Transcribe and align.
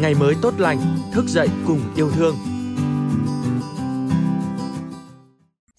ngày 0.00 0.14
mới 0.14 0.34
tốt 0.42 0.54
lành, 0.58 0.78
thức 1.12 1.24
dậy 1.28 1.48
cùng 1.66 1.80
yêu 1.96 2.10
thương. 2.10 2.36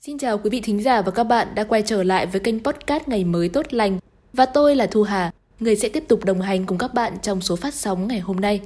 Xin 0.01 0.17
chào 0.17 0.37
quý 0.37 0.49
vị 0.49 0.61
thính 0.61 0.83
giả 0.83 1.01
và 1.01 1.11
các 1.11 1.23
bạn 1.23 1.55
đã 1.55 1.63
quay 1.63 1.81
trở 1.81 2.03
lại 2.03 2.25
với 2.25 2.41
kênh 2.41 2.63
podcast 2.63 3.07
Ngày 3.07 3.23
mới 3.23 3.49
tốt 3.49 3.65
lành. 3.69 3.99
Và 4.33 4.45
tôi 4.45 4.75
là 4.75 4.87
Thu 4.87 5.03
Hà, 5.03 5.31
người 5.59 5.75
sẽ 5.75 5.89
tiếp 5.89 6.03
tục 6.07 6.25
đồng 6.25 6.41
hành 6.41 6.65
cùng 6.65 6.77
các 6.77 6.93
bạn 6.93 7.13
trong 7.21 7.41
số 7.41 7.55
phát 7.55 7.73
sóng 7.73 8.07
ngày 8.07 8.19
hôm 8.19 8.39
nay. 8.39 8.61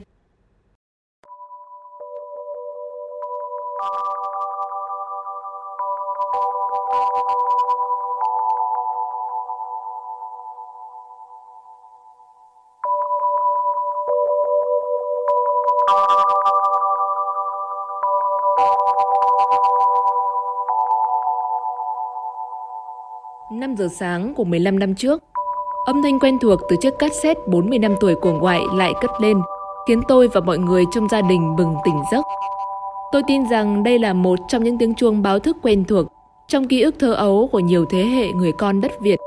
Năm 23.59 23.75
giờ 23.75 23.87
sáng 23.99 24.33
của 24.33 24.43
15 24.43 24.79
năm 24.79 24.95
trước, 24.95 25.23
âm 25.85 26.03
thanh 26.03 26.19
quen 26.19 26.37
thuộc 26.41 26.59
từ 26.69 26.75
chiếc 26.81 26.93
cassette 26.99 27.41
40 27.47 27.79
năm 27.79 27.95
tuổi 27.99 28.15
của 28.15 28.33
ngoại 28.33 28.61
lại 28.75 28.93
cất 29.01 29.11
lên, 29.21 29.41
khiến 29.87 30.01
tôi 30.07 30.27
và 30.27 30.41
mọi 30.41 30.57
người 30.57 30.83
trong 30.91 31.09
gia 31.09 31.21
đình 31.21 31.55
bừng 31.55 31.75
tỉnh 31.85 31.95
giấc. 32.11 32.25
Tôi 33.11 33.21
tin 33.27 33.49
rằng 33.49 33.83
đây 33.83 33.99
là 33.99 34.13
một 34.13 34.39
trong 34.47 34.63
những 34.63 34.77
tiếng 34.77 34.95
chuông 34.95 35.21
báo 35.21 35.39
thức 35.39 35.57
quen 35.61 35.83
thuộc 35.87 36.05
trong 36.47 36.67
ký 36.67 36.81
ức 36.81 36.95
thơ 36.99 37.13
ấu 37.13 37.49
của 37.51 37.59
nhiều 37.59 37.85
thế 37.85 38.03
hệ 38.03 38.27
người 38.27 38.51
con 38.51 38.81
đất 38.81 38.91
Việt. 39.01 39.19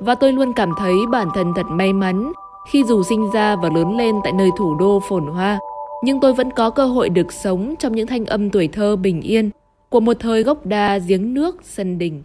Và 0.00 0.14
tôi 0.14 0.32
luôn 0.32 0.52
cảm 0.52 0.72
thấy 0.78 0.94
bản 1.10 1.28
thân 1.34 1.52
thật 1.56 1.66
may 1.68 1.92
mắn 1.92 2.32
khi 2.70 2.84
dù 2.84 3.02
sinh 3.02 3.30
ra 3.30 3.56
và 3.56 3.70
lớn 3.74 3.96
lên 3.96 4.14
tại 4.24 4.32
nơi 4.32 4.50
thủ 4.56 4.74
đô 4.74 5.00
phồn 5.08 5.26
hoa, 5.26 5.58
nhưng 6.04 6.20
tôi 6.20 6.32
vẫn 6.32 6.50
có 6.50 6.70
cơ 6.70 6.86
hội 6.86 7.08
được 7.08 7.32
sống 7.32 7.74
trong 7.78 7.92
những 7.92 8.06
thanh 8.06 8.26
âm 8.26 8.50
tuổi 8.50 8.68
thơ 8.68 8.96
bình 8.96 9.20
yên 9.20 9.50
của 9.88 10.00
một 10.00 10.16
thời 10.20 10.42
gốc 10.42 10.66
đa 10.66 10.98
giếng 10.98 11.34
nước 11.34 11.56
sân 11.62 11.98
đình. 11.98 12.22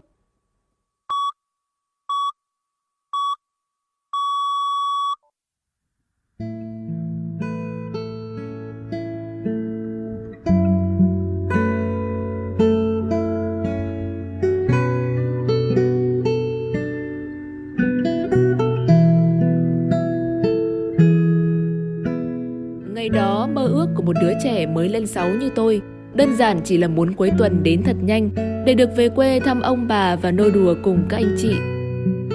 Ngày 23.11 23.21
đó, 23.21 23.47
mơ 23.53 23.67
ước 23.67 23.87
của 23.95 24.03
một 24.03 24.15
đứa 24.21 24.31
trẻ 24.43 24.65
mới 24.65 24.89
lên 24.89 25.07
6 25.07 25.29
như 25.29 25.49
tôi, 25.55 25.81
Đơn 26.13 26.35
giản 26.35 26.59
chỉ 26.63 26.77
là 26.77 26.87
muốn 26.87 27.13
cuối 27.13 27.31
tuần 27.37 27.63
đến 27.63 27.83
thật 27.83 27.95
nhanh 28.01 28.29
Để 28.65 28.73
được 28.73 28.89
về 28.95 29.09
quê 29.09 29.39
thăm 29.39 29.61
ông 29.61 29.87
bà 29.87 30.15
và 30.15 30.31
nô 30.31 30.49
đùa 30.49 30.75
cùng 30.83 31.03
các 31.09 31.17
anh 31.17 31.35
chị 31.37 31.53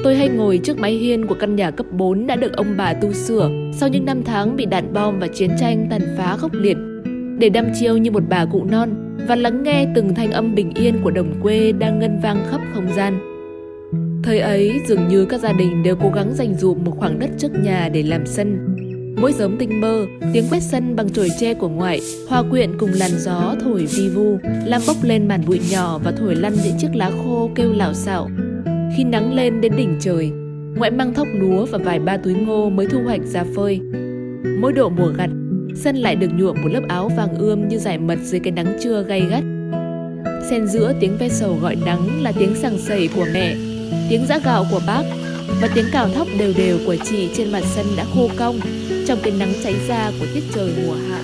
Tôi 0.05 0.17
hay 0.17 0.29
ngồi 0.29 0.61
trước 0.65 0.79
mái 0.79 0.93
hiên 0.93 1.27
của 1.27 1.35
căn 1.41 1.57
nhà 1.57 1.71
cấp 1.71 1.87
4 1.93 2.27
đã 2.27 2.37
được 2.37 2.53
ông 2.53 2.75
bà 2.77 2.93
tu 2.93 3.13
sửa 3.13 3.51
sau 3.73 3.89
những 3.89 4.05
năm 4.05 4.23
tháng 4.25 4.57
bị 4.57 4.67
đạn 4.67 4.93
bom 4.93 5.19
và 5.19 5.27
chiến 5.27 5.51
tranh 5.61 5.87
tàn 5.91 6.01
phá 6.19 6.37
khốc 6.37 6.53
liệt. 6.53 6.77
Để 7.39 7.49
đăm 7.49 7.67
chiêu 7.81 7.97
như 7.97 8.11
một 8.11 8.23
bà 8.29 8.45
cụ 8.45 8.65
non 8.65 9.17
và 9.29 9.37
lắng 9.37 9.63
nghe 9.63 9.87
từng 9.95 10.15
thanh 10.15 10.33
âm 10.33 10.55
bình 10.55 10.73
yên 10.75 10.95
của 11.03 11.11
đồng 11.11 11.35
quê 11.43 11.73
đang 11.73 11.99
ngân 11.99 12.21
vang 12.23 12.45
khắp 12.51 12.61
không 12.75 12.87
gian. 12.97 13.19
Thời 14.23 14.41
ấy, 14.41 14.81
dường 14.87 15.09
như 15.09 15.25
các 15.25 15.41
gia 15.41 15.53
đình 15.53 15.83
đều 15.83 15.97
cố 15.97 16.11
gắng 16.15 16.35
dành 16.35 16.55
dụm 16.55 16.85
một 16.85 16.93
khoảng 16.97 17.19
đất 17.19 17.31
trước 17.39 17.53
nhà 17.63 17.89
để 17.93 18.03
làm 18.03 18.27
sân. 18.27 18.74
Mỗi 19.25 19.33
giống 19.33 19.57
tinh 19.59 19.81
mơ, 19.81 20.07
tiếng 20.33 20.45
quét 20.51 20.63
sân 20.63 20.97
bằng 20.97 21.11
chổi 21.11 21.29
tre 21.41 21.55
của 21.55 21.69
ngoại, 21.69 22.01
hòa 22.29 22.43
quyện 22.51 22.79
cùng 22.79 22.91
làn 22.93 23.11
gió 23.19 23.55
thổi 23.61 23.87
vi 23.87 24.09
vu, 24.09 24.39
làm 24.65 24.81
bốc 24.87 24.97
lên 25.03 25.29
màn 25.29 25.43
bụi 25.47 25.61
nhỏ 25.71 25.99
và 26.05 26.13
thổi 26.19 26.35
lăn 26.35 26.53
những 26.65 26.79
chiếc 26.79 26.89
lá 26.95 27.11
khô 27.11 27.51
kêu 27.55 27.73
lảo 27.73 27.95
xạo. 27.95 28.31
Khi 28.97 29.05
nắng 29.05 29.35
lên 29.35 29.61
đến 29.61 29.73
đỉnh 29.77 29.97
trời, 30.01 30.31
ngoại 30.77 30.91
mang 30.91 31.15
thóc 31.15 31.27
lúa 31.35 31.67
và 31.67 31.79
vài 31.79 31.99
ba 31.99 32.17
túi 32.17 32.35
ngô 32.35 32.71
mới 32.71 32.87
thu 32.87 32.99
hoạch 33.05 33.21
ra 33.25 33.45
phơi. 33.57 33.81
Mỗi 34.61 34.73
độ 34.73 34.89
mùa 34.89 35.13
gặt, 35.17 35.31
sân 35.75 35.97
lại 35.97 36.17
được 36.17 36.31
nhuộm 36.35 36.57
một 36.63 36.69
lớp 36.73 36.83
áo 36.89 37.11
vàng 37.17 37.39
ươm 37.39 37.69
như 37.69 37.79
giải 37.79 37.99
mật 37.99 38.19
dưới 38.23 38.41
cái 38.41 38.53
nắng 38.53 38.79
trưa 38.83 39.05
gay 39.09 39.23
gắt. 39.31 39.45
Xen 40.51 40.67
giữa 40.67 40.93
tiếng 41.01 41.17
ve 41.19 41.29
sầu 41.29 41.59
gọi 41.63 41.77
nắng 41.87 42.23
là 42.23 42.33
tiếng 42.39 42.55
sằng 42.55 42.79
sẩy 42.79 43.09
của 43.17 43.27
mẹ, 43.35 43.57
tiếng 44.11 44.27
giã 44.27 44.39
gạo 44.45 44.67
của 44.71 44.81
bác 44.87 45.03
và 45.61 45.69
tiếng 45.75 45.85
cào 45.93 46.09
thóc 46.09 46.27
đều 46.39 46.53
đều 46.57 46.79
của 46.87 46.97
chị 47.05 47.29
trên 47.35 47.53
mặt 47.53 47.63
sân 47.65 47.87
đã 47.97 48.05
khô 48.15 48.29
cong 48.39 48.61
trong 49.07 49.19
cái 49.23 49.33
nắng 49.39 49.53
cháy 49.65 49.75
da 49.89 50.11
của 50.21 50.27
tiết 50.35 50.43
trời 50.55 50.73
mùa 50.87 50.95
hạ. 51.09 51.23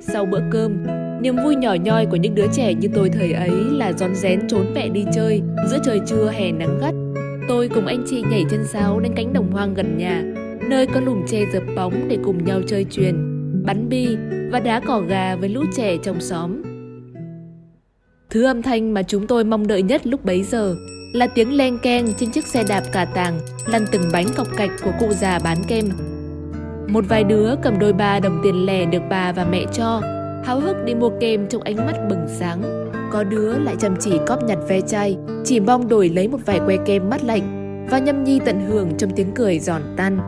Sau 0.00 0.26
bữa 0.26 0.40
cơm, 0.50 0.86
niềm 1.22 1.36
vui 1.44 1.56
nhỏ 1.56 1.74
nhoi 1.74 2.06
của 2.06 2.16
những 2.16 2.34
đứa 2.34 2.46
trẻ 2.52 2.74
như 2.74 2.88
tôi 2.94 3.08
thời 3.08 3.32
ấy 3.32 3.50
là 3.70 3.92
rón 3.92 4.14
rén 4.14 4.48
trốn 4.48 4.66
mẹ 4.74 4.88
đi 4.88 5.04
chơi 5.14 5.42
giữa 5.70 5.78
trời 5.84 6.00
trưa 6.06 6.30
hè 6.30 6.52
nắng 6.52 6.78
gắt. 6.80 6.94
Tôi 7.48 7.68
cùng 7.68 7.86
anh 7.86 8.04
chị 8.06 8.22
nhảy 8.30 8.44
chân 8.50 8.64
sáo 8.66 9.00
đến 9.00 9.12
cánh 9.16 9.32
đồng 9.32 9.52
hoang 9.52 9.74
gần 9.74 9.98
nhà, 9.98 10.22
nơi 10.68 10.86
có 10.86 11.00
lùm 11.00 11.26
tre 11.26 11.44
dập 11.52 11.62
bóng 11.76 12.08
để 12.08 12.18
cùng 12.24 12.44
nhau 12.44 12.60
chơi 12.66 12.84
truyền, 12.84 13.14
bắn 13.66 13.88
bi 13.88 14.16
và 14.50 14.60
đá 14.60 14.80
cỏ 14.80 15.00
gà 15.00 15.36
với 15.36 15.48
lũ 15.48 15.64
trẻ 15.76 15.96
trong 16.02 16.20
xóm. 16.20 16.65
Thứ 18.36 18.44
âm 18.44 18.62
thanh 18.62 18.94
mà 18.94 19.02
chúng 19.02 19.26
tôi 19.26 19.44
mong 19.44 19.66
đợi 19.66 19.82
nhất 19.82 20.06
lúc 20.06 20.24
bấy 20.24 20.42
giờ 20.42 20.76
là 21.12 21.26
tiếng 21.26 21.56
len 21.56 21.78
keng 21.78 22.12
trên 22.18 22.30
chiếc 22.30 22.46
xe 22.46 22.64
đạp 22.68 22.82
cả 22.92 23.04
tàng 23.04 23.40
lăn 23.66 23.84
từng 23.92 24.02
bánh 24.12 24.26
cọc 24.36 24.46
cạch 24.56 24.70
của 24.84 24.90
cụ 25.00 25.12
già 25.12 25.38
bán 25.38 25.58
kem. 25.68 25.84
Một 26.88 27.04
vài 27.08 27.24
đứa 27.24 27.54
cầm 27.62 27.78
đôi 27.78 27.92
ba 27.92 28.20
đồng 28.20 28.40
tiền 28.42 28.66
lẻ 28.66 28.86
được 28.86 29.02
bà 29.10 29.32
và 29.32 29.46
mẹ 29.50 29.64
cho, 29.72 30.00
háo 30.44 30.60
hức 30.60 30.76
đi 30.84 30.94
mua 30.94 31.10
kem 31.20 31.46
trong 31.46 31.62
ánh 31.62 31.76
mắt 31.76 32.08
bừng 32.08 32.26
sáng. 32.38 32.62
Có 33.12 33.24
đứa 33.24 33.58
lại 33.58 33.76
chăm 33.80 33.96
chỉ 34.00 34.12
cóp 34.26 34.44
nhặt 34.44 34.58
ve 34.68 34.80
chai, 34.80 35.16
chỉ 35.44 35.60
mong 35.60 35.88
đổi 35.88 36.08
lấy 36.08 36.28
một 36.28 36.38
vài 36.46 36.60
que 36.66 36.76
kem 36.86 37.10
mát 37.10 37.24
lạnh 37.24 37.86
và 37.90 37.98
nhâm 37.98 38.24
nhi 38.24 38.40
tận 38.44 38.66
hưởng 38.68 38.90
trong 38.98 39.10
tiếng 39.10 39.32
cười 39.34 39.58
giòn 39.58 39.82
tan. 39.96 40.18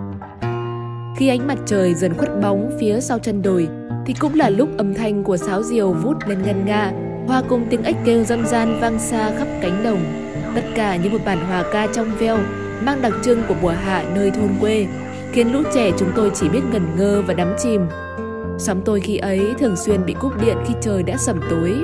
Khi 1.19 1.29
ánh 1.29 1.47
mặt 1.47 1.59
trời 1.67 1.95
dần 1.95 2.15
khuất 2.15 2.41
bóng 2.43 2.71
phía 2.81 3.01
sau 3.01 3.19
chân 3.19 3.43
đồi, 3.43 3.69
thì 4.07 4.15
cũng 4.21 4.35
là 4.35 4.51
lúc 4.51 4.69
âm 4.79 4.95
thanh 4.95 5.25
của 5.25 5.37
sáo 5.37 5.63
diều 5.63 5.93
vút 5.93 6.17
lên 6.27 6.43
ngân 6.43 6.65
nga, 6.65 6.93
hòa 7.29 7.43
cùng 7.49 7.67
tiếng 7.71 7.83
ếch 7.83 7.97
kêu 8.05 8.25
râm 8.25 8.47
ran 8.47 8.81
vang 8.81 8.99
xa 8.99 9.31
khắp 9.39 9.49
cánh 9.61 9.83
đồng. 9.85 10.01
Tất 10.55 10.63
cả 10.75 10.97
như 10.97 11.11
một 11.11 11.19
bản 11.25 11.45
hòa 11.47 11.65
ca 11.73 11.87
trong 11.93 12.11
veo, 12.19 12.39
mang 12.83 13.03
đặc 13.03 13.13
trưng 13.23 13.43
của 13.49 13.55
mùa 13.63 13.75
hạ 13.85 14.05
nơi 14.15 14.31
thôn 14.31 14.49
quê, 14.61 14.87
khiến 15.33 15.53
lũ 15.53 15.63
trẻ 15.75 15.91
chúng 15.99 16.09
tôi 16.17 16.31
chỉ 16.35 16.49
biết 16.49 16.61
ngẩn 16.73 16.83
ngơ 16.97 17.23
và 17.27 17.35
đắm 17.35 17.55
chìm. 17.59 17.81
Xóm 18.59 18.81
tôi 18.85 19.01
khi 19.01 19.17
ấy 19.17 19.55
thường 19.59 19.77
xuyên 19.77 20.07
bị 20.07 20.15
cúp 20.21 20.41
điện 20.41 20.57
khi 20.67 20.75
trời 20.81 21.03
đã 21.03 21.17
sẩm 21.17 21.41
tối. 21.51 21.75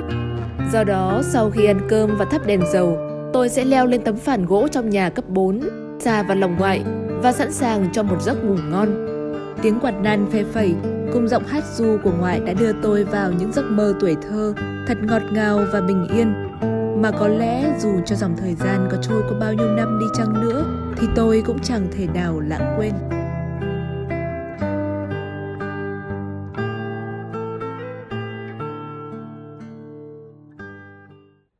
Do 0.73 0.83
đó, 0.83 1.21
sau 1.31 1.49
khi 1.49 1.65
ăn 1.65 1.79
cơm 1.89 2.17
và 2.17 2.25
thắp 2.25 2.45
đèn 2.45 2.61
dầu, 2.73 2.97
tôi 3.33 3.49
sẽ 3.49 3.65
leo 3.65 3.85
lên 3.85 4.01
tấm 4.01 4.15
phản 4.17 4.45
gỗ 4.45 4.67
trong 4.67 4.89
nhà 4.89 5.09
cấp 5.09 5.25
4, 5.29 5.61
xa 5.99 6.23
vào 6.23 6.37
lòng 6.37 6.55
ngoại 6.59 6.83
và 7.21 7.31
sẵn 7.31 7.51
sàng 7.51 7.89
cho 7.93 8.03
một 8.03 8.21
giấc 8.21 8.43
ngủ 8.43 8.55
ngon. 8.71 9.14
Tiếng 9.61 9.79
quạt 9.79 9.91
nan 10.03 10.25
phe 10.31 10.43
phẩy, 10.43 10.75
cùng 11.13 11.27
giọng 11.27 11.43
hát 11.43 11.63
du 11.75 11.97
của 12.03 12.11
ngoại 12.19 12.39
đã 12.39 12.53
đưa 12.53 12.71
tôi 12.81 13.03
vào 13.03 13.31
những 13.31 13.51
giấc 13.51 13.65
mơ 13.69 13.93
tuổi 13.99 14.15
thơ 14.21 14.53
thật 14.87 14.97
ngọt 15.03 15.21
ngào 15.31 15.65
và 15.73 15.81
bình 15.81 16.07
yên. 16.07 16.33
Mà 17.01 17.11
có 17.11 17.27
lẽ 17.27 17.77
dù 17.79 18.01
cho 18.05 18.15
dòng 18.15 18.35
thời 18.37 18.55
gian 18.55 18.87
có 18.91 18.97
trôi 19.01 19.21
qua 19.29 19.39
bao 19.39 19.53
nhiêu 19.53 19.67
năm 19.67 19.99
đi 19.99 20.05
chăng 20.17 20.33
nữa, 20.33 20.65
thì 20.97 21.07
tôi 21.15 21.43
cũng 21.45 21.59
chẳng 21.59 21.87
thể 21.91 22.07
nào 22.13 22.39
lãng 22.39 22.75
quên. 22.77 22.93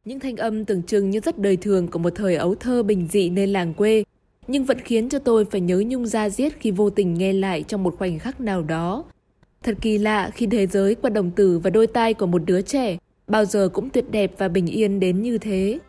Những 0.06 0.20
thanh 0.20 0.38
âm 0.38 0.66
tưởng 0.66 0.84
chừng 0.84 1.10
như 1.10 1.20
rất 1.20 1.38
đời 1.40 1.58
thường 1.58 1.88
của 1.88 2.00
một 2.00 2.14
thời 2.16 2.36
ấu 2.36 2.56
thơ 2.56 2.84
bình 2.84 3.08
dị 3.12 3.30
nơi 3.30 3.48
làng 3.48 3.74
quê 3.74 4.04
nhưng 4.48 4.66
vẫn 4.66 4.80
khiến 4.80 5.10
cho 5.10 5.20
tôi 5.20 5.46
phải 5.46 5.62
nhớ 5.62 5.84
nhung 5.88 6.06
ra 6.06 6.30
diết 6.30 6.54
khi 6.60 6.72
vô 6.72 6.90
tình 6.90 7.14
nghe 7.14 7.34
lại 7.34 7.64
trong 7.64 7.84
một 7.84 7.96
khoảnh 7.98 8.20
khắc 8.20 8.42
nào 8.42 8.62
đó. 8.62 9.04
Thật 9.64 9.78
kỳ 9.82 9.98
lạ 9.98 10.30
khi 10.34 10.48
thế 10.48 10.68
giới 10.68 10.96
qua 10.96 11.10
đồng 11.10 11.32
tử 11.32 11.60
và 11.60 11.70
đôi 11.70 11.88
tai 11.88 12.14
của 12.14 12.26
một 12.26 12.42
đứa 12.46 12.62
trẻ 12.62 12.98
bao 13.28 13.46
giờ 13.46 13.70
cũng 13.74 13.90
tuyệt 13.90 14.12
đẹp 14.12 14.32
và 14.38 14.48
bình 14.48 14.68
yên 14.68 15.00
đến 15.00 15.22
như 15.22 15.38
thế. 15.38 15.80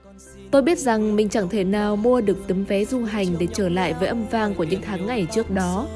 Tôi 0.51 0.63
biết 0.63 0.79
rằng 0.79 1.17
mình 1.17 1.29
chẳng 1.29 1.49
thể 1.49 1.65
nào 1.65 1.97
mua 1.97 2.21
được 2.21 2.37
tấm 2.49 2.65
vé 2.65 2.85
du 2.85 3.05
hành 3.05 3.27
để 3.39 3.47
trở 3.53 3.69
lại 3.69 3.95
với 4.01 4.09
âm 4.09 4.29
vang 4.31 4.55
của 4.55 4.65
những 4.65 4.83
tháng 4.83 5.07
ngày 5.07 5.27
trước 5.33 5.51
đó. 5.51 5.89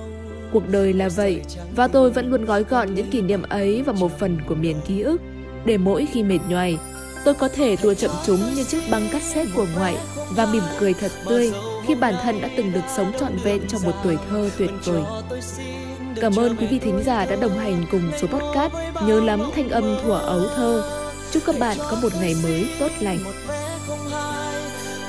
Cuộc 0.52 0.68
đời 0.68 0.92
là 0.92 1.08
vậy, 1.08 1.40
và 1.76 1.88
tôi 1.88 2.10
vẫn 2.10 2.30
luôn 2.30 2.44
gói 2.44 2.64
gọn 2.64 2.94
những 2.94 3.10
kỷ 3.10 3.22
niệm 3.22 3.42
ấy 3.42 3.82
vào 3.82 3.94
một 4.00 4.18
phần 4.18 4.38
của 4.48 4.54
miền 4.54 4.76
ký 4.86 5.00
ức, 5.00 5.20
để 5.64 5.78
mỗi 5.78 6.06
khi 6.06 6.22
mệt 6.22 6.38
nhoài, 6.48 6.78
tôi 7.24 7.34
có 7.34 7.48
thể 7.48 7.76
tua 7.76 7.94
chậm 7.94 8.10
chúng 8.26 8.40
như 8.56 8.64
chiếc 8.64 8.80
băng 8.90 9.08
cassette 9.12 9.50
của 9.56 9.66
ngoại 9.76 9.96
và 10.36 10.48
mỉm 10.52 10.62
cười 10.78 10.94
thật 10.94 11.12
tươi 11.28 11.52
khi 11.90 11.96
bản 11.96 12.14
thân 12.22 12.40
đã 12.40 12.48
từng 12.56 12.72
được 12.72 12.80
sống 12.96 13.12
trọn 13.20 13.36
vẹn 13.44 13.60
trong 13.68 13.82
một 13.84 13.92
tuổi 14.04 14.16
thơ 14.30 14.50
tuyệt 14.58 14.70
vời. 14.84 15.02
Cảm 16.20 16.36
ơn 16.36 16.56
quý 16.56 16.66
vị 16.66 16.78
thính 16.78 17.02
giả 17.04 17.26
đã 17.26 17.36
đồng 17.36 17.58
hành 17.58 17.84
cùng 17.90 18.12
số 18.20 18.26
podcast 18.26 18.72
Nhớ 19.06 19.20
lắm 19.20 19.40
thanh 19.54 19.68
âm 19.68 19.96
thuở 20.02 20.18
ấu 20.18 20.40
thơ. 20.56 20.90
Chúc 21.32 21.42
các 21.46 21.58
bạn 21.58 21.76
có 21.90 21.96
một 22.02 22.08
ngày 22.20 22.34
mới 22.42 22.66
tốt 22.80 22.88
lành. 23.00 23.18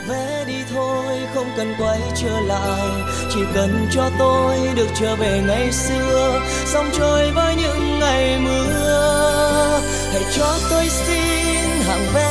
Về 0.07 0.43
đi 0.47 0.53
thôi, 0.73 1.19
không 1.33 1.47
cần 1.57 1.73
quay 1.79 1.99
trở 2.15 2.39
lại 2.47 2.89
chỉ 3.33 3.39
cần 3.53 3.87
cho 3.91 4.09
tôi 4.19 4.57
được 4.75 4.87
trở 4.99 5.15
về 5.15 5.43
ngày 5.47 5.71
xưa 5.71 6.41
Sông 6.65 6.89
trôi 6.97 7.31
với 7.31 7.55
những 7.55 7.99
ngày 7.99 8.39
mưa 8.39 9.81
hãy 10.13 10.23
cho 10.37 10.57
tôi 10.69 10.89
xin 10.89 11.67
hàng 11.87 12.05
vé 12.13 12.30